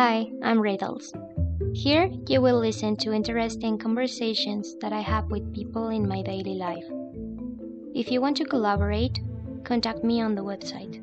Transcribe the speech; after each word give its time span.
Hi, 0.00 0.30
I'm 0.44 0.60
Riddles. 0.60 1.12
Here 1.74 2.08
you 2.28 2.40
will 2.40 2.60
listen 2.60 2.94
to 2.98 3.12
interesting 3.12 3.78
conversations 3.78 4.76
that 4.80 4.92
I 4.92 5.00
have 5.00 5.24
with 5.24 5.52
people 5.52 5.88
in 5.88 6.06
my 6.06 6.22
daily 6.22 6.54
life. 6.54 6.84
If 7.96 8.12
you 8.12 8.20
want 8.20 8.36
to 8.36 8.44
collaborate, 8.44 9.18
contact 9.64 10.04
me 10.04 10.22
on 10.22 10.36
the 10.36 10.44
website. 10.44 11.02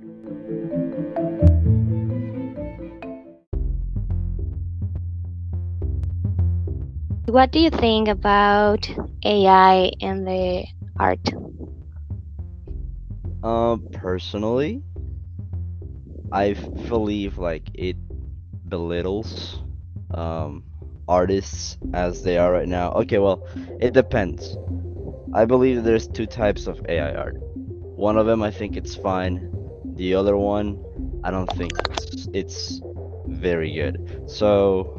What 7.25 7.51
do 7.51 7.59
you 7.59 7.71
think 7.71 8.07
about 8.07 8.89
AI 9.25 9.91
and 9.99 10.25
the 10.25 10.67
art? 10.97 11.33
Um, 13.43 13.89
personally, 13.91 14.83
I 16.31 16.53
believe 16.87 17.37
like 17.37 17.69
it 17.73 17.97
belittles 18.67 19.61
um 20.11 20.63
artists 21.07 21.77
as 21.93 22.23
they 22.23 22.37
are 22.37 22.51
right 22.51 22.67
now. 22.67 22.91
Okay, 22.91 23.19
well, 23.19 23.43
it 23.79 23.93
depends. 23.93 24.57
I 25.33 25.45
believe 25.45 25.83
there's 25.83 26.07
two 26.07 26.27
types 26.27 26.67
of 26.67 26.79
AI 26.87 27.13
art. 27.13 27.35
One 27.95 28.17
of 28.17 28.25
them 28.25 28.41
I 28.41 28.51
think 28.51 28.75
it's 28.77 28.95
fine. 28.95 29.49
The 29.95 30.15
other 30.15 30.37
one 30.37 30.79
I 31.23 31.31
don't 31.31 31.51
think 31.51 31.75
it's 31.89 32.27
it's 32.33 32.81
very 33.27 33.71
good. 33.73 33.97
So, 34.27 34.89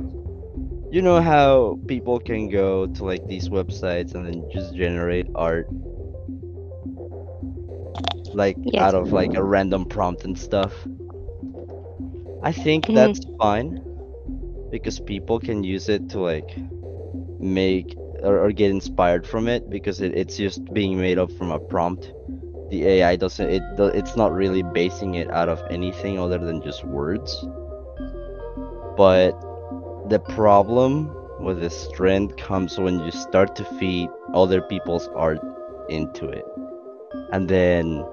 you 0.91 1.03
know 1.03 1.21
how 1.21 1.79
people 1.87 2.19
can 2.21 2.49
go 2.49 2.87
to 2.87 3.05
like 3.05 3.27
these 3.27 3.49
websites 3.49 4.15
and 4.15 4.27
then 4.27 4.45
just 4.51 4.75
generate 4.75 5.27
art 5.35 5.69
like 8.33 8.59
Yes. 8.65 8.79
out 8.79 8.95
of 8.95 9.13
like 9.13 9.35
a 9.35 9.43
random 9.43 9.87
prompt 9.87 10.25
and 10.25 10.39
stuff. 10.39 10.87
I 12.47 12.53
think 12.53 12.87
Mhm. 12.87 12.95
that's 12.95 13.21
fine 13.41 13.83
because 14.71 15.01
people 15.01 15.41
can 15.41 15.65
use 15.65 15.89
it 15.89 16.09
to 16.11 16.21
like 16.21 16.51
make 17.41 17.97
or, 18.23 18.45
or 18.45 18.53
get 18.53 18.71
inspired 18.71 19.27
from 19.27 19.49
it 19.49 19.69
because 19.71 20.01
it, 20.01 20.15
it's 20.17 20.37
just 20.37 20.63
being 20.73 20.99
made 20.99 21.19
up 21.19 21.33
from 21.33 21.51
a 21.51 21.59
prompt. 21.59 22.13
The 22.71 22.87
AI 22.87 23.17
doesn't 23.17 23.49
it 23.49 23.63
it's 23.79 24.17
not 24.17 24.33
really 24.33 24.63
basing 24.63 25.15
it 25.15 25.31
out 25.31 25.49
of 25.49 25.63
anything 25.71 26.19
other 26.19 26.39
than 26.39 26.63
just 26.63 26.85
words. 26.85 27.47
But 28.97 29.33
the 30.09 30.21
problem 30.21 31.11
with 31.41 31.61
this 31.61 31.89
trend 31.95 32.37
comes 32.39 32.79
when 32.79 33.01
you 33.01 33.11
start 33.13 33.57
to 33.57 33.65
feed 33.65 34.09
other 34.35 34.61
people's 34.63 35.09
art 35.17 35.41
into 35.89 36.29
it. 36.29 36.45
And 37.33 37.49
then 37.49 38.05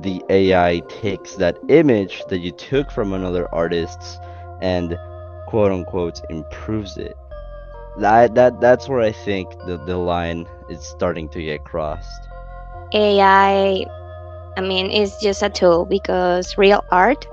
the 0.00 0.22
AI 0.28 0.80
takes 0.88 1.34
that 1.36 1.58
image 1.68 2.22
that 2.28 2.38
you 2.38 2.52
took 2.52 2.90
from 2.90 3.12
another 3.12 3.52
artist's 3.54 4.18
and 4.60 4.96
quote 5.46 5.72
unquote 5.72 6.20
improves 6.30 6.96
it. 6.96 7.16
That 7.98 8.34
that 8.34 8.60
that's 8.60 8.88
where 8.88 9.00
I 9.00 9.12
think 9.12 9.50
the, 9.66 9.76
the 9.76 9.96
line 9.96 10.46
is 10.68 10.82
starting 10.84 11.28
to 11.30 11.42
get 11.42 11.64
crossed. 11.64 12.28
AI, 12.94 13.84
I 14.56 14.60
mean, 14.60 14.90
is 14.90 15.16
just 15.22 15.42
a 15.42 15.50
tool 15.50 15.84
because 15.86 16.56
real 16.56 16.84
art 16.90 17.26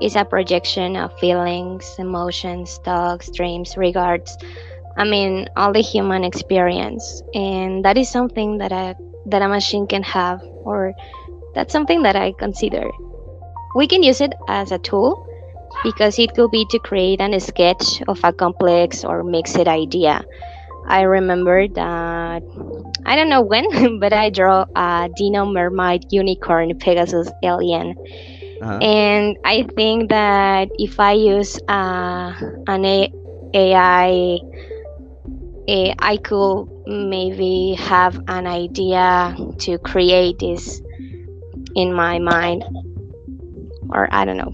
is 0.00 0.16
a 0.16 0.24
projection 0.24 0.96
of 0.96 1.12
feelings, 1.18 1.94
emotions, 1.98 2.78
thoughts, 2.84 3.30
dreams, 3.30 3.76
regards. 3.76 4.36
I 4.96 5.04
mean, 5.04 5.48
all 5.56 5.72
the 5.72 5.80
human 5.80 6.24
experience, 6.24 7.22
and 7.34 7.84
that 7.84 7.96
is 7.96 8.08
something 8.08 8.58
that 8.58 8.72
a 8.72 8.94
that 9.26 9.42
a 9.42 9.48
machine 9.48 9.86
can 9.86 10.02
have, 10.02 10.40
or 10.64 10.92
that's 11.54 11.72
something 11.72 12.02
that 12.02 12.16
I 12.16 12.32
consider. 12.38 12.90
We 13.74 13.86
can 13.86 14.02
use 14.02 14.20
it 14.20 14.34
as 14.48 14.72
a 14.72 14.78
tool 14.78 15.26
because 15.82 16.18
it 16.18 16.34
could 16.34 16.50
be 16.50 16.64
to 16.70 16.78
create 16.78 17.20
an 17.20 17.38
sketch 17.40 18.02
of 18.08 18.18
a 18.24 18.32
complex 18.32 19.04
or 19.04 19.22
mixed 19.22 19.56
idea. 19.58 20.24
I 20.86 21.02
remember 21.02 21.66
that 21.74 22.42
I 23.06 23.16
don't 23.16 23.28
know 23.30 23.42
when, 23.42 23.98
but 24.00 24.12
I 24.12 24.30
draw 24.30 24.64
a 24.74 25.08
Dino 25.14 25.44
Mermaid 25.46 26.04
Unicorn 26.10 26.74
Pegasus 26.78 27.30
Alien, 27.42 27.94
Uh-huh. 28.60 28.82
and 28.82 29.36
I 29.44 29.64
think 29.76 30.10
that 30.10 30.68
if 30.78 30.98
I 31.00 31.12
use 31.12 31.58
uh, 31.68 32.32
an 32.66 32.84
A- 32.84 33.12
AI, 33.54 34.38
eh, 35.68 35.94
I 35.98 36.16
could 36.18 36.66
maybe 36.86 37.74
have 37.78 38.20
an 38.28 38.46
idea 38.46 39.34
to 39.60 39.78
create 39.78 40.38
this 40.38 40.80
in 41.74 41.92
my 41.92 42.18
mind, 42.18 42.64
or 43.90 44.08
I 44.12 44.24
don't 44.24 44.36
know. 44.36 44.52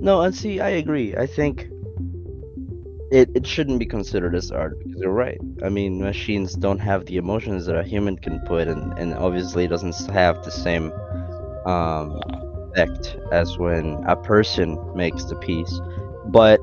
No, 0.00 0.22
and 0.22 0.34
see, 0.34 0.60
I 0.60 0.70
agree. 0.70 1.16
I 1.16 1.26
think 1.26 1.68
it, 3.10 3.30
it 3.34 3.46
shouldn't 3.46 3.78
be 3.78 3.86
considered 3.86 4.34
as 4.34 4.50
art 4.50 4.78
because 4.78 5.00
you're 5.00 5.12
right. 5.12 5.38
I 5.62 5.68
mean, 5.68 6.00
machines 6.00 6.54
don't 6.54 6.78
have 6.78 7.06
the 7.06 7.16
emotions 7.16 7.66
that 7.66 7.76
a 7.76 7.82
human 7.82 8.16
can 8.16 8.40
put, 8.40 8.68
and, 8.68 8.96
and 8.98 9.14
obviously 9.14 9.64
it 9.64 9.68
doesn't 9.68 9.94
have 10.10 10.44
the 10.44 10.50
same 10.50 10.92
um, 11.66 12.20
effect 12.72 13.16
as 13.32 13.58
when 13.58 14.04
a 14.06 14.16
person 14.16 14.78
makes 14.94 15.24
the 15.24 15.36
piece. 15.36 15.80
But 16.26 16.60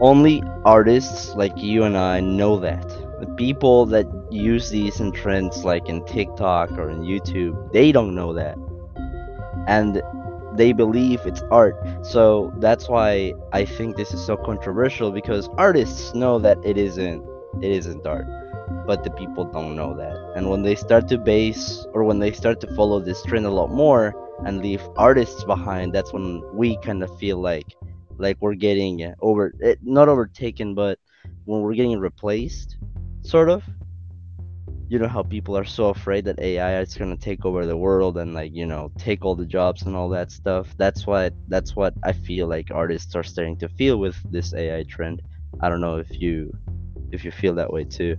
only 0.00 0.42
artists 0.64 1.34
like 1.34 1.56
you 1.56 1.84
and 1.84 1.96
I 1.96 2.20
know 2.20 2.58
that. 2.60 2.86
The 3.20 3.34
people 3.36 3.86
that 3.86 4.06
use 4.30 4.70
these 4.70 5.00
in 5.00 5.10
trends 5.12 5.64
like 5.64 5.88
in 5.88 6.04
TikTok 6.04 6.72
or 6.72 6.90
in 6.90 7.00
YouTube, 7.00 7.72
they 7.72 7.90
don't 7.90 8.14
know 8.14 8.32
that. 8.34 8.56
And 9.68 10.02
they 10.54 10.72
believe 10.72 11.20
it's 11.24 11.42
art. 11.50 11.76
So 12.02 12.52
that's 12.58 12.88
why 12.88 13.34
I 13.52 13.64
think 13.64 13.96
this 13.96 14.12
is 14.12 14.24
so 14.24 14.36
controversial 14.36 15.12
because 15.12 15.48
artists 15.56 16.14
know 16.14 16.38
that 16.40 16.58
it 16.64 16.76
isn't 16.76 17.22
it 17.62 17.70
isn't 17.70 18.06
art. 18.06 18.26
But 18.86 19.04
the 19.04 19.10
people 19.10 19.44
don't 19.44 19.76
know 19.76 19.94
that. 19.94 20.16
And 20.34 20.50
when 20.50 20.62
they 20.62 20.74
start 20.74 21.08
to 21.08 21.18
base 21.18 21.86
or 21.92 22.04
when 22.04 22.18
they 22.18 22.32
start 22.32 22.60
to 22.62 22.74
follow 22.74 23.00
this 23.00 23.22
trend 23.22 23.46
a 23.46 23.50
lot 23.50 23.70
more 23.70 24.14
and 24.44 24.62
leave 24.62 24.82
artists 24.96 25.44
behind, 25.44 25.94
that's 25.94 26.12
when 26.12 26.42
we 26.54 26.76
kind 26.78 27.02
of 27.02 27.18
feel 27.18 27.38
like 27.38 27.76
like 28.18 28.36
we're 28.40 28.54
getting 28.54 29.14
over 29.20 29.52
it, 29.60 29.78
not 29.82 30.08
overtaken, 30.08 30.74
but 30.74 30.98
when 31.44 31.62
we're 31.62 31.74
getting 31.74 31.98
replaced, 32.00 32.76
sort 33.22 33.48
of. 33.48 33.62
You 34.88 34.98
know 34.98 35.08
how 35.08 35.22
people 35.22 35.56
are 35.56 35.64
so 35.66 35.88
afraid 35.88 36.24
that 36.24 36.40
AI 36.40 36.80
is 36.80 36.94
gonna 36.94 37.16
take 37.16 37.44
over 37.44 37.66
the 37.66 37.76
world 37.76 38.16
and 38.16 38.32
like 38.32 38.52
you 38.54 38.66
know 38.66 38.90
take 38.98 39.24
all 39.24 39.34
the 39.36 39.44
jobs 39.44 39.82
and 39.82 39.94
all 39.94 40.08
that 40.10 40.30
stuff. 40.32 40.74
That's 40.78 41.06
why 41.06 41.30
that's 41.48 41.76
what 41.76 41.94
I 42.02 42.12
feel 42.12 42.48
like 42.48 42.70
artists 42.70 43.14
are 43.14 43.22
starting 43.22 43.58
to 43.58 43.68
feel 43.68 43.98
with 43.98 44.16
this 44.30 44.54
AI 44.54 44.84
trend. 44.84 45.20
I 45.60 45.68
don't 45.68 45.82
know 45.82 45.96
if 45.96 46.20
you 46.20 46.52
if 47.12 47.24
you 47.24 47.30
feel 47.30 47.54
that 47.56 47.72
way 47.72 47.84
too. 47.84 48.16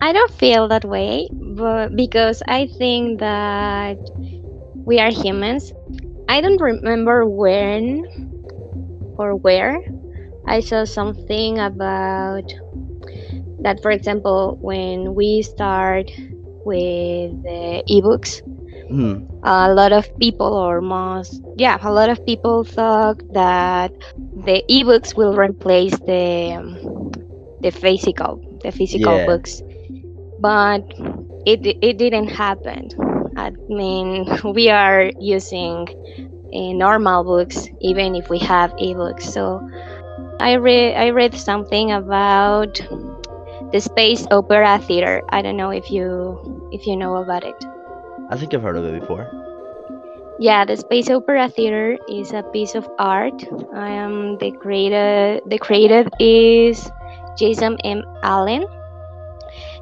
I 0.00 0.12
don't 0.12 0.32
feel 0.32 0.68
that 0.68 0.84
way, 0.84 1.28
but 1.32 1.94
because 1.96 2.42
I 2.46 2.68
think 2.78 3.20
that 3.20 3.98
we 4.86 4.98
are 4.98 5.10
humans. 5.10 5.72
I 6.28 6.40
don't 6.40 6.60
remember 6.60 7.26
when 7.26 8.06
or 9.18 9.34
where 9.36 9.78
I 10.46 10.60
saw 10.60 10.84
something 10.84 11.58
about 11.58 12.54
that. 13.62 13.80
For 13.82 13.90
example, 13.90 14.56
when 14.60 15.14
we 15.14 15.42
start 15.42 16.10
with 16.64 17.42
the 17.42 17.82
ebooks, 17.90 18.40
Hmm. 18.88 19.26
a 19.42 19.72
lot 19.72 19.92
of 19.92 20.08
people, 20.20 20.52
or 20.54 20.80
most, 20.80 21.42
yeah, 21.54 21.78
a 21.82 21.92
lot 21.92 22.08
of 22.10 22.24
people 22.24 22.64
thought 22.64 23.22
that 23.30 23.92
the 24.34 24.62
ebooks 24.70 25.16
will 25.16 25.34
replace 25.36 25.98
the 26.06 26.54
um, 26.58 26.78
the 27.60 27.70
physical 27.70 28.40
the 28.62 28.70
physical 28.72 29.18
Yeah. 29.18 29.20
books 29.20 29.62
but 30.38 30.82
it 31.44 31.60
it 31.80 31.98
didn't 31.98 32.28
happen. 32.28 32.88
I 33.36 33.52
mean, 33.68 34.26
we 34.54 34.68
are 34.70 35.10
using 35.18 35.86
uh, 36.54 36.72
normal 36.74 37.24
books 37.24 37.66
even 37.80 38.14
if 38.14 38.28
we 38.30 38.38
have 38.40 38.72
ebooks. 38.80 39.22
So 39.22 39.62
I 40.40 40.54
read 40.54 40.96
I 40.96 41.10
read 41.10 41.34
something 41.34 41.92
about 41.92 42.80
the 43.72 43.80
Space 43.80 44.26
Opera 44.30 44.78
Theater. 44.78 45.22
I 45.30 45.42
don't 45.42 45.56
know 45.56 45.70
if 45.70 45.90
you 45.90 46.68
if 46.72 46.86
you 46.86 46.96
know 46.96 47.16
about 47.16 47.44
it. 47.44 47.56
I 48.30 48.36
think 48.36 48.54
I've 48.54 48.62
heard 48.62 48.76
of 48.76 48.84
it 48.84 49.00
before. 49.00 49.28
Yeah, 50.38 50.64
the 50.64 50.76
Space 50.76 51.10
Opera 51.10 51.48
Theater 51.48 51.98
is 52.08 52.32
a 52.32 52.42
piece 52.42 52.74
of 52.74 52.88
art. 52.98 53.44
I 53.74 53.90
am 53.90 54.38
the 54.38 54.50
creator. 54.52 55.40
The 55.46 55.58
creative 55.58 56.08
is 56.18 56.90
Jason 57.36 57.76
M. 57.84 58.02
Allen, 58.22 58.64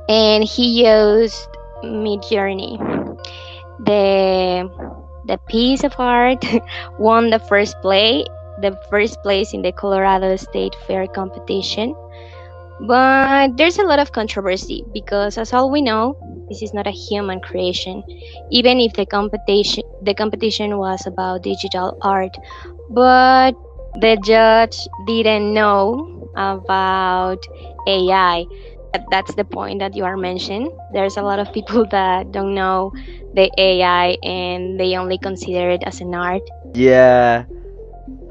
and 0.08 0.44
he 0.44 0.84
used 0.86 1.48
Midjourney. 1.82 2.78
The 3.78 4.68
the 5.26 5.38
piece 5.48 5.84
of 5.84 5.94
art 5.98 6.44
won 6.98 7.30
the 7.30 7.38
first 7.38 7.76
play, 7.82 8.24
the 8.60 8.76
first 8.90 9.22
place 9.22 9.52
in 9.52 9.62
the 9.62 9.72
Colorado 9.72 10.36
State 10.36 10.74
Fair 10.86 11.06
competition. 11.06 11.94
But 12.80 13.56
there's 13.56 13.78
a 13.78 13.84
lot 13.84 13.98
of 13.98 14.12
controversy 14.12 14.84
because, 14.92 15.36
as 15.38 15.52
all 15.52 15.70
we 15.70 15.82
know, 15.82 16.14
this 16.48 16.62
is 16.62 16.72
not 16.74 16.86
a 16.86 16.90
human 16.92 17.40
creation. 17.40 18.02
Even 18.50 18.80
if 18.80 18.92
the 18.94 19.06
competition 19.06 19.84
the 20.02 20.14
competition 20.14 20.78
was 20.78 21.06
about 21.06 21.42
digital 21.42 21.96
art, 22.02 22.34
but 22.90 23.54
the 24.00 24.16
judge 24.24 24.76
didn't 25.06 25.52
know 25.54 26.30
about 26.36 27.38
AI. 27.86 28.46
That's 29.10 29.34
the 29.34 29.44
point 29.44 29.80
that 29.80 29.94
you 29.96 30.04
are 30.04 30.16
mentioning. 30.16 30.70
There's 30.92 31.16
a 31.16 31.22
lot 31.22 31.38
of 31.38 31.52
people 31.52 31.86
that 31.90 32.30
don't 32.32 32.54
know 32.54 32.92
the 33.34 33.50
AI 33.58 34.16
and 34.22 34.78
they 34.78 34.96
only 34.96 35.18
consider 35.18 35.70
it 35.70 35.82
as 35.86 36.00
an 36.00 36.14
art. 36.14 36.42
Yeah, 36.74 37.44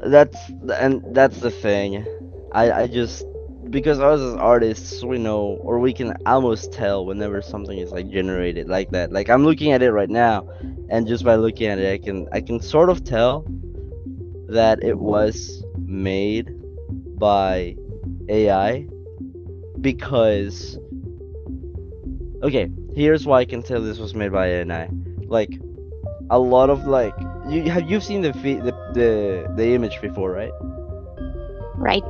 that's 0.02 0.50
and 0.78 1.02
that's 1.14 1.38
the 1.40 1.50
thing. 1.50 2.04
I 2.52 2.70
I 2.72 2.86
just 2.86 3.24
because 3.70 4.00
us 4.00 4.20
as 4.20 4.34
artists 4.34 5.04
we 5.04 5.18
know 5.18 5.58
or 5.60 5.78
we 5.78 5.92
can 5.92 6.14
almost 6.26 6.72
tell 6.72 7.04
whenever 7.04 7.42
something 7.42 7.78
is 7.78 7.90
like 7.90 8.10
generated 8.10 8.68
like 8.68 8.90
that. 8.90 9.12
Like 9.12 9.28
I'm 9.28 9.44
looking 9.44 9.72
at 9.72 9.82
it 9.82 9.92
right 9.92 10.10
now, 10.10 10.48
and 10.88 11.06
just 11.06 11.24
by 11.24 11.34
looking 11.36 11.66
at 11.66 11.78
it, 11.78 11.92
I 11.92 11.98
can 12.04 12.28
I 12.32 12.40
can 12.40 12.60
sort 12.60 12.90
of 12.90 13.04
tell 13.04 13.44
that 14.48 14.82
it 14.82 14.98
was 14.98 15.62
made 15.76 16.54
by 17.18 17.76
AI 18.28 18.86
because 19.80 20.78
okay, 22.42 22.70
here's 22.94 23.26
why 23.26 23.40
I 23.40 23.44
can 23.44 23.62
tell 23.62 23.82
this 23.82 23.98
was 23.98 24.14
made 24.14 24.32
by 24.32 24.46
AI. 24.46 24.88
Like 25.26 25.58
a 26.30 26.38
lot 26.38 26.70
of 26.70 26.86
like 26.86 27.14
you 27.48 27.70
have 27.70 27.88
you've 27.88 28.04
seen 28.04 28.22
the 28.22 28.32
fe- 28.32 28.60
the 28.60 28.72
the 28.94 29.52
the 29.56 29.74
image 29.74 30.00
before, 30.00 30.32
right? 30.32 30.52
Right. 31.74 32.02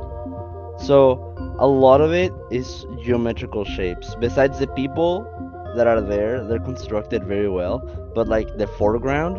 So 0.81 1.29
a 1.59 1.67
lot 1.67 1.99
of 1.99 2.13
it 2.13 2.33
is 2.49 2.85
geometrical 3.01 3.65
shapes. 3.65 4.15
Besides 4.15 4.59
the 4.59 4.67
people 4.67 5.23
that 5.75 5.87
are 5.87 5.99
there, 5.99 6.41
they're 6.45 6.59
constructed 6.59 7.25
very 7.25 7.49
well, 7.49 7.79
but 8.15 8.29
like 8.29 8.57
the 8.57 8.65
foreground 8.65 9.37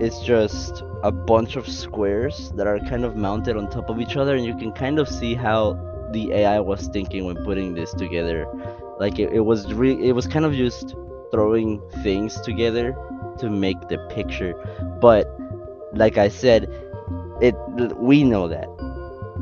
is 0.00 0.20
just 0.20 0.84
a 1.02 1.10
bunch 1.10 1.56
of 1.56 1.66
squares 1.66 2.52
that 2.52 2.68
are 2.68 2.78
kind 2.80 3.04
of 3.04 3.16
mounted 3.16 3.56
on 3.56 3.68
top 3.68 3.90
of 3.90 4.00
each 4.00 4.16
other 4.16 4.36
and 4.36 4.44
you 4.44 4.56
can 4.56 4.70
kind 4.72 5.00
of 5.00 5.08
see 5.08 5.34
how 5.34 5.72
the 6.12 6.32
AI 6.32 6.60
was 6.60 6.86
thinking 6.88 7.24
when 7.24 7.36
putting 7.44 7.74
this 7.74 7.92
together. 7.92 8.46
Like 9.00 9.18
it, 9.18 9.32
it 9.32 9.40
was 9.40 9.72
re- 9.74 10.00
it 10.00 10.12
was 10.12 10.28
kind 10.28 10.44
of 10.44 10.54
just 10.54 10.94
throwing 11.32 11.82
things 12.04 12.40
together 12.40 12.96
to 13.40 13.50
make 13.50 13.88
the 13.88 13.98
picture. 14.10 14.54
But 15.00 15.26
like 15.92 16.18
I 16.18 16.28
said, 16.28 16.70
it 17.40 17.56
we 17.96 18.22
know 18.22 18.46
that 18.46 18.68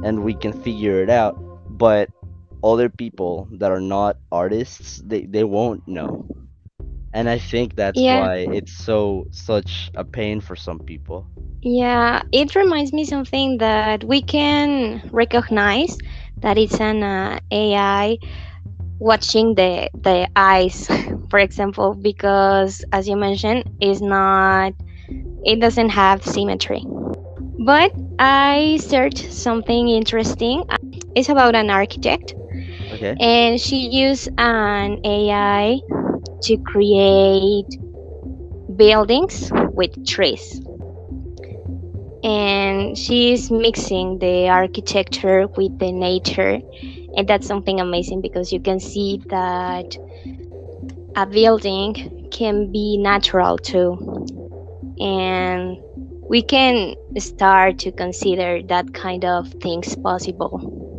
and 0.02 0.24
we 0.24 0.34
can 0.34 0.52
figure 0.62 1.02
it 1.02 1.10
out 1.10 1.38
but 1.78 2.10
other 2.62 2.88
people 2.88 3.48
that 3.52 3.70
are 3.70 3.80
not 3.80 4.16
artists 4.32 5.02
they, 5.06 5.24
they 5.26 5.44
won't 5.44 5.86
know 5.86 6.26
and 7.12 7.28
i 7.28 7.38
think 7.38 7.74
that's 7.76 8.06
Yeah. 8.06 8.08
why 8.08 8.36
it's 8.50 8.72
so 8.72 9.24
such 9.30 9.90
a 9.96 10.04
pain 10.04 10.40
for 10.40 10.56
some 10.56 10.78
people 10.80 11.26
Yeah, 11.62 12.22
it 12.32 12.54
reminds 12.54 12.92
me 12.92 13.04
something 13.04 13.58
that 13.58 14.04
we 14.04 14.22
can 14.22 15.02
recognize 15.12 15.96
that 16.40 16.58
it's 16.58 16.80
an 16.80 17.02
uh, 17.02 17.38
AI 17.50 18.18
watching 18.98 19.54
the 19.54 19.88
the 19.94 20.28
eyes, 20.36 20.88
for 21.30 21.38
example, 21.38 21.94
because 21.94 22.84
as 22.92 23.08
you 23.08 23.16
mentioned, 23.16 23.64
is 23.80 24.00
not 24.00 24.72
it 25.44 25.60
doesn't 25.60 25.90
have 25.90 26.24
symmetry. 26.24 26.84
But 27.58 27.92
I 28.18 28.78
searched 28.80 29.32
something 29.32 29.88
interesting. 29.88 30.64
It's 31.16 31.30
about 31.30 31.54
an 31.54 31.70
architect, 31.70 32.34
okay 32.92 33.16
and 33.18 33.58
she 33.60 33.88
used 33.88 34.28
an 34.38 35.00
AI 35.04 35.80
to 36.42 36.56
create 36.58 37.78
buildings 38.76 39.50
with 39.74 40.06
trees. 40.06 40.60
And 42.22 42.98
she's 42.98 43.50
mixing 43.50 44.18
the 44.18 44.48
architecture 44.48 45.46
with 45.56 45.78
the 45.78 45.92
nature, 45.92 46.60
and 47.16 47.26
that's 47.26 47.46
something 47.46 47.80
amazing 47.80 48.20
because 48.20 48.52
you 48.52 48.60
can 48.60 48.78
see 48.78 49.22
that 49.30 49.96
a 51.16 51.26
building 51.26 52.28
can 52.30 52.70
be 52.72 52.98
natural 52.98 53.56
too. 53.56 53.96
And 55.00 55.78
we 56.28 56.42
can 56.42 56.94
start 57.18 57.78
to 57.80 57.92
consider 57.92 58.60
that 58.68 58.92
kind 58.92 59.24
of 59.24 59.48
things 59.62 59.96
possible. 59.96 60.95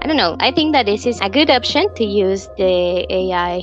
I 0.00 0.06
don't 0.06 0.16
know. 0.16 0.36
I 0.40 0.52
think 0.52 0.72
that 0.74 0.86
this 0.86 1.06
is 1.06 1.20
a 1.20 1.28
good 1.28 1.50
option 1.50 1.92
to 1.94 2.04
use 2.04 2.48
the 2.56 3.06
AI. 3.10 3.62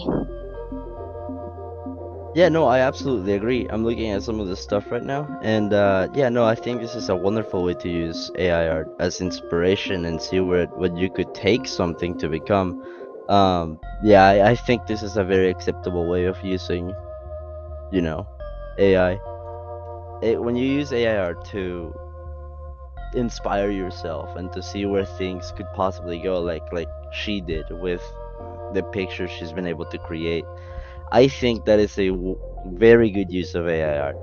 yeah 2.36 2.50
no 2.50 2.66
i 2.66 2.80
absolutely 2.80 3.34
agree 3.34 3.66
i'm 3.70 3.86
looking 3.86 4.12
at 4.12 4.22
some 4.22 4.42
of 4.42 4.48
this 4.48 4.60
stuff 4.60 4.92
right 4.92 5.06
now 5.06 5.26
and 5.42 5.74
uh, 5.74 6.08
yeah 6.14 6.28
no 6.28 6.44
i 6.44 6.54
think 6.54 6.82
this 6.82 6.94
is 6.94 7.08
a 7.08 7.16
wonderful 7.16 7.64
way 7.64 7.74
to 7.74 7.90
use 7.90 8.30
ai 8.38 8.68
art 8.68 8.90
as 9.00 9.22
inspiration 9.22 10.04
and 10.04 10.22
see 10.22 10.42
where 10.42 10.66
what 10.68 10.96
you 10.98 11.10
could 11.10 11.34
take 11.34 11.66
something 11.66 12.18
to 12.18 12.28
become 12.28 12.84
um, 13.30 13.80
yeah 14.04 14.26
I, 14.26 14.50
I 14.52 14.56
think 14.56 14.86
this 14.86 15.02
is 15.02 15.16
a 15.16 15.24
very 15.24 15.50
acceptable 15.50 16.10
way 16.10 16.26
of 16.26 16.38
using 16.44 16.94
you 17.92 18.02
know 18.02 18.28
ai 18.78 19.18
it, 20.22 20.42
when 20.42 20.56
you 20.56 20.66
use 20.66 20.92
AI 20.92 21.18
art 21.18 21.46
to 21.46 21.94
inspire 23.16 23.72
yourself 23.72 24.36
and 24.36 24.52
to 24.54 24.62
see 24.62 24.86
where 24.86 25.06
things 25.06 25.52
could 25.56 25.68
possibly 25.74 26.20
go, 26.20 26.42
like 26.42 26.64
like 26.72 26.90
she 27.12 27.42
did 27.42 27.66
with 27.70 28.02
the 28.74 28.84
picture 28.84 29.28
she's 29.28 29.54
been 29.54 29.68
able 29.68 29.86
to 29.86 29.98
create, 29.98 30.46
I 31.12 31.28
think 31.28 31.66
that 31.66 31.80
is 31.80 31.98
a 31.98 32.10
w- 32.10 32.40
very 32.66 33.10
good 33.10 33.32
use 33.32 33.56
of 33.56 33.68
AI 33.68 34.00
art 34.00 34.18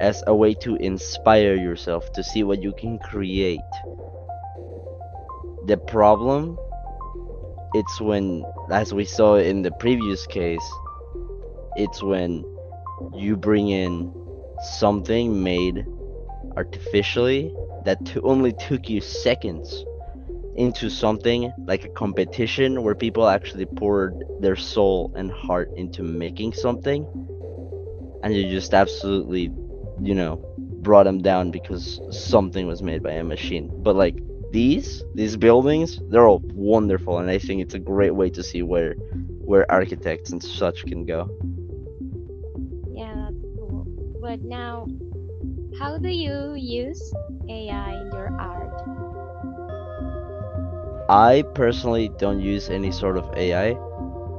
as 0.00 0.22
a 0.26 0.34
way 0.34 0.54
to 0.54 0.76
inspire 0.76 1.54
yourself 1.54 2.12
to 2.12 2.22
see 2.22 2.42
what 2.42 2.62
you 2.62 2.72
can 2.72 2.98
create. 2.98 3.60
The 5.66 5.76
problem, 5.76 6.58
it's 7.74 8.00
when, 8.00 8.44
as 8.70 8.92
we 8.92 9.04
saw 9.04 9.36
in 9.36 9.62
the 9.62 9.70
previous 9.72 10.26
case, 10.26 10.68
it's 11.76 12.02
when 12.02 12.44
you 13.14 13.36
bring 13.36 13.68
in 13.68 14.12
something 14.78 15.42
made 15.42 15.86
artificially 16.56 17.54
that 17.84 18.04
to 18.06 18.20
only 18.22 18.52
took 18.52 18.88
you 18.88 19.00
seconds 19.00 19.84
into 20.56 20.88
something 20.88 21.52
like 21.66 21.84
a 21.84 21.88
competition 21.88 22.82
where 22.82 22.94
people 22.94 23.28
actually 23.28 23.66
poured 23.66 24.24
their 24.40 24.56
soul 24.56 25.12
and 25.16 25.30
heart 25.30 25.70
into 25.76 26.02
making 26.02 26.52
something. 26.52 27.06
And 28.22 28.34
you 28.34 28.48
just 28.48 28.72
absolutely 28.72 29.52
you 30.00 30.14
know 30.14 30.36
brought 30.82 31.04
them 31.04 31.22
down 31.22 31.50
because 31.50 32.00
something 32.10 32.66
was 32.66 32.82
made 32.82 33.02
by 33.02 33.12
a 33.12 33.24
machine. 33.24 33.70
But 33.82 33.96
like 33.96 34.16
these 34.52 35.02
these 35.14 35.36
buildings 35.36 36.00
they're 36.10 36.26
all 36.26 36.42
wonderful. 36.54 37.18
And 37.18 37.28
i 37.30 37.38
think 37.38 37.60
it's 37.60 37.74
a 37.74 37.78
great 37.78 38.14
way 38.14 38.30
to 38.30 38.42
see 38.42 38.62
where 38.62 38.94
where 39.44 39.70
architects 39.70 40.30
and 40.30 40.42
such 40.42 40.84
can 40.86 41.04
go. 41.04 41.28
Yeah, 42.94 43.14
that's 43.14 43.44
cool. 43.58 43.86
But 44.20 44.42
now, 44.42 44.86
how 45.78 45.98
do 45.98 46.08
you 46.08 46.54
use 46.54 47.12
AI 47.48 48.00
in 48.00 48.12
your 48.12 48.30
art? 48.38 48.70
I 51.10 51.42
personally 51.54 52.10
don't 52.16 52.40
use 52.40 52.70
any 52.70 52.92
sort 52.92 53.16
of 53.16 53.28
AI 53.36 53.72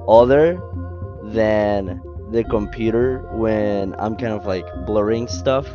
other 0.08 0.62
than 1.24 2.02
the 2.32 2.44
computer 2.46 3.20
when 3.34 3.96
I'm 4.00 4.16
kind 4.16 4.34
of 4.34 4.46
like 4.46 4.66
blurring 4.86 5.28
stuff, 5.28 5.68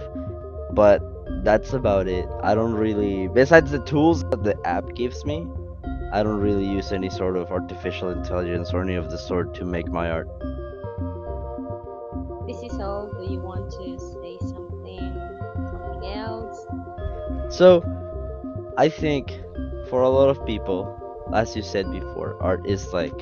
but 0.72 1.02
that's 1.44 1.72
about 1.72 2.08
it. 2.08 2.26
I 2.42 2.54
don't 2.54 2.74
really, 2.74 3.28
besides 3.28 3.70
the 3.70 3.80
tools 3.80 4.24
that 4.30 4.42
the 4.42 4.56
app 4.66 4.94
gives 4.94 5.24
me, 5.24 5.46
I 6.12 6.22
don't 6.22 6.40
really 6.40 6.66
use 6.66 6.90
any 6.90 7.10
sort 7.10 7.36
of 7.36 7.52
artificial 7.52 8.10
intelligence 8.10 8.72
or 8.72 8.82
any 8.82 8.94
of 8.94 9.10
the 9.10 9.18
sort 9.18 9.54
to 9.56 9.64
make 9.64 9.88
my 9.88 10.10
art. 10.10 10.28
This 12.46 12.62
is 12.62 12.80
all. 12.80 13.12
Do 13.12 13.32
you 13.32 13.38
want 13.38 13.70
to 13.72 13.96
So, 17.50 17.82
I 18.78 18.88
think 18.88 19.30
for 19.88 20.02
a 20.02 20.08
lot 20.08 20.28
of 20.30 20.46
people, 20.46 21.28
as 21.34 21.56
you 21.56 21.62
said 21.62 21.90
before, 21.90 22.40
art 22.40 22.66
is 22.66 22.92
like 22.92 23.18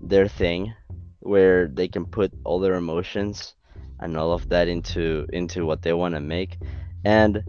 their 0.00 0.26
thing 0.26 0.74
where 1.20 1.68
they 1.68 1.88
can 1.88 2.06
put 2.06 2.32
all 2.44 2.58
their 2.60 2.74
emotions 2.74 3.54
and 4.00 4.16
all 4.16 4.32
of 4.32 4.48
that 4.48 4.68
into 4.68 5.26
into 5.32 5.66
what 5.66 5.82
they 5.82 5.92
want 5.92 6.14
to 6.14 6.20
make. 6.20 6.58
And 7.04 7.42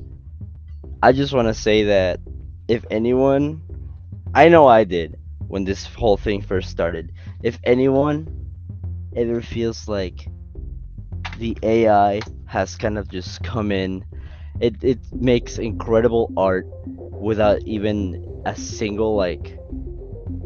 I 1.02 1.12
just 1.12 1.34
want 1.34 1.48
to 1.48 1.54
say 1.54 1.84
that 1.84 2.20
if 2.68 2.86
anyone 2.92 3.62
I 4.34 4.50
know 4.50 4.68
I 4.68 4.84
did 4.84 5.18
when 5.48 5.64
this 5.64 5.86
whole 5.86 6.18
thing 6.18 6.42
first 6.42 6.70
started. 6.70 7.12
If 7.44 7.58
anyone 7.64 8.28
ever 9.16 9.42
feels 9.42 9.88
like 9.88 10.28
the 11.38 11.58
AI 11.64 12.22
has 12.46 12.76
kind 12.76 12.98
of 12.98 13.08
just 13.08 13.42
come 13.44 13.72
in 13.72 14.04
it 14.60 14.84
it 14.84 15.00
makes 15.14 15.58
incredible 15.58 16.32
art 16.38 16.68
without 17.20 17.62
even 17.64 18.42
a 18.46 18.56
single 18.56 19.16
like 19.16 19.58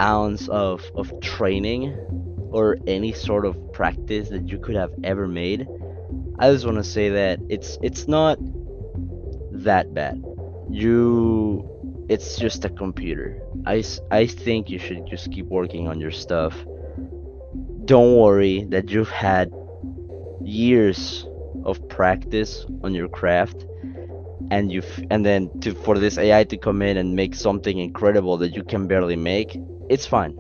ounce 0.02 0.48
of 0.50 0.84
of 0.96 1.12
training 1.22 1.96
or 2.52 2.78
any 2.88 3.14
sort 3.14 3.46
of 3.46 3.56
practice 3.72 4.30
that 4.30 4.50
you 4.50 4.58
could 4.58 4.76
have 4.76 4.92
ever 5.04 5.28
made 5.28 5.68
i 6.40 6.52
just 6.52 6.66
want 6.66 6.78
to 6.78 6.84
say 6.84 7.10
that 7.10 7.40
it's 7.50 7.78
it's 7.82 8.08
not 8.08 8.38
that 9.52 9.94
bad. 9.94 10.24
You, 10.70 12.06
it's 12.10 12.38
just 12.38 12.66
a 12.66 12.70
computer. 12.70 13.42
I, 13.66 13.84
I 14.10 14.26
think 14.26 14.70
you 14.70 14.80
should 14.80 15.06
just 15.08 15.32
keep 15.32 15.46
working 15.48 15.88
on 15.88 16.00
your 16.00 16.12
stuff. 16.12 16.56
Don't 17.86 18.18
worry 18.18 18.66
that 18.70 18.90
you've 18.90 19.10
had 19.10 19.52
years 20.44 21.26
of 21.64 21.88
practice 21.90 22.66
on 22.84 22.94
your 22.94 23.08
craft 23.08 23.66
and 24.52 24.72
you 24.72 24.84
and 25.10 25.26
then 25.26 25.50
to 25.62 25.74
for 25.74 25.98
this 25.98 26.18
AI 26.18 26.44
to 26.44 26.58
come 26.58 26.82
in 26.84 26.98
and 26.98 27.16
make 27.16 27.34
something 27.34 27.80
incredible 27.80 28.38
that 28.38 28.56
you 28.56 28.64
can 28.64 28.86
barely 28.86 29.16
make, 29.16 29.58
it's 29.90 30.06
fine. 30.06 30.38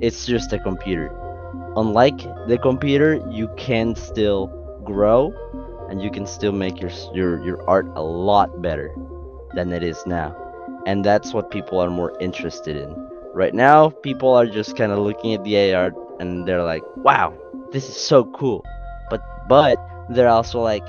It's 0.00 0.26
just 0.26 0.52
a 0.52 0.58
computer. 0.58 1.10
Unlike 1.76 2.18
the 2.46 2.58
computer, 2.58 3.20
you 3.30 3.48
can 3.56 3.96
still 3.96 4.48
grow 4.84 5.32
and 5.88 6.02
you 6.02 6.10
can 6.10 6.26
still 6.26 6.52
make 6.52 6.80
your 6.80 6.90
your 7.14 7.42
your 7.44 7.68
art 7.68 7.86
a 7.96 8.02
lot 8.02 8.62
better 8.62 8.94
than 9.54 9.72
it 9.72 9.82
is 9.82 10.06
now. 10.06 10.36
And 10.86 11.04
that's 11.04 11.32
what 11.32 11.50
people 11.50 11.80
are 11.80 11.90
more 11.90 12.12
interested 12.20 12.76
in. 12.76 12.94
Right 13.32 13.54
now, 13.54 13.88
people 13.90 14.34
are 14.34 14.46
just 14.46 14.76
kind 14.76 14.92
of 14.92 14.98
looking 14.98 15.34
at 15.34 15.42
the 15.42 15.56
AI 15.56 15.78
art 15.84 15.94
and 16.20 16.46
they're 16.46 16.62
like, 16.62 16.84
"Wow, 16.96 17.32
this 17.72 17.88
is 17.88 17.96
so 17.96 18.24
cool." 18.26 18.62
But 19.10 19.22
but 19.48 19.78
they're 20.10 20.28
also 20.28 20.60
like, 20.60 20.84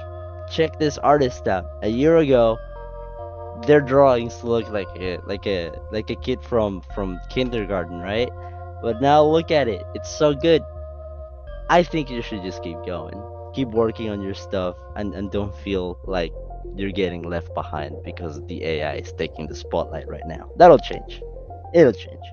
"Check 0.51 0.79
this 0.79 0.97
artist 0.97 1.47
out. 1.47 1.65
A 1.81 1.89
year 1.89 2.17
ago, 2.17 2.57
their 3.67 3.81
drawings 3.81 4.43
look 4.43 4.69
like 4.69 4.87
a 4.95 5.17
like 5.25 5.47
a 5.47 5.71
like 5.91 6.09
a 6.09 6.15
kid 6.15 6.41
from 6.41 6.81
from 6.93 7.19
kindergarten, 7.29 7.99
right? 7.99 8.29
But 8.81 9.01
now 9.01 9.23
look 9.23 9.51
at 9.51 9.67
it. 9.67 9.83
It's 9.95 10.09
so 10.09 10.33
good. 10.33 10.61
I 11.69 11.81
think 11.83 12.09
you 12.09 12.21
should 12.21 12.43
just 12.43 12.61
keep 12.61 12.77
going. 12.85 13.19
Keep 13.53 13.69
working 13.69 14.09
on 14.09 14.21
your 14.21 14.35
stuff 14.35 14.75
and, 14.95 15.15
and 15.15 15.31
don't 15.31 15.55
feel 15.55 15.97
like 16.03 16.31
you're 16.75 16.91
getting 16.91 17.23
left 17.23 17.53
behind 17.53 17.95
because 18.03 18.45
the 18.45 18.63
AI 18.63 18.95
is 18.97 19.11
taking 19.13 19.47
the 19.47 19.55
spotlight 19.55 20.07
right 20.07 20.25
now. 20.27 20.51
That'll 20.57 20.77
change. 20.77 21.21
It'll 21.73 21.93
change. 21.93 22.25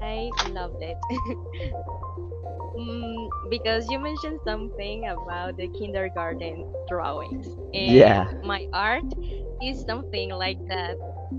I 0.00 0.30
loved 0.50 0.82
it. 0.82 0.96
mm, 2.76 3.28
because 3.50 3.88
you 3.88 3.98
mentioned 3.98 4.40
something 4.44 5.06
about 5.08 5.56
the 5.56 5.68
kindergarten 5.78 6.64
drawings. 6.88 7.46
And 7.74 8.06
Yeah. 8.06 8.32
my 8.42 8.64
art 8.72 9.04
is 9.60 9.84
something 9.84 10.30
like 10.30 10.58
that. 10.68 10.96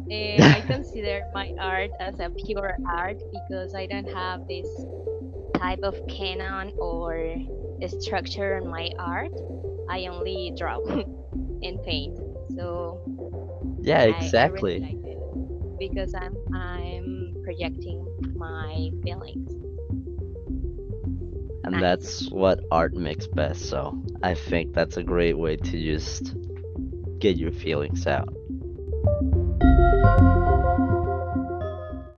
And 0.10 0.50
I 0.50 0.62
consider 0.68 1.22
my 1.34 1.50
art 1.60 1.92
as 2.00 2.20
a 2.20 2.30
pure 2.46 2.78
art 2.90 3.18
because 3.32 3.74
I 3.76 3.86
don't 3.88 4.08
have 4.14 4.42
this 4.48 4.68
type 5.58 5.80
of 5.84 5.96
canon 6.10 6.72
or 6.80 7.38
structure 7.88 8.58
in 8.58 8.70
my 8.70 8.90
art. 9.00 9.32
I 9.90 10.08
only 10.08 10.54
draw 10.58 10.80
and 11.64 11.82
paint. 11.84 12.18
So 12.56 13.02
Yeah, 13.82 14.04
I, 14.10 14.32
I 14.40 14.46
really 14.48 14.74
exactly. 14.74 14.98
it 15.04 15.20
because 15.80 16.14
I'm 16.16 16.38
I'm 16.54 17.34
projecting 17.44 18.08
my 18.36 18.90
feelings. 19.04 19.52
And 21.64 21.82
that's 21.82 22.30
what 22.30 22.60
art 22.72 22.94
makes 22.94 23.28
best. 23.28 23.70
So 23.70 23.98
I 24.22 24.34
think 24.34 24.74
that's 24.74 24.98
a 24.98 25.04
great 25.04 25.38
way 25.38 25.56
to 25.56 25.84
just 25.84 26.36
get 27.20 27.38
your 27.38 27.52
feelings 27.52 28.06
out. 28.06 28.30